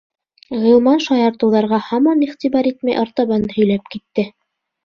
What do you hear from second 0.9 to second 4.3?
шаяртыуҙарға һаман иғтибар итмәй артабан һөйләп китте.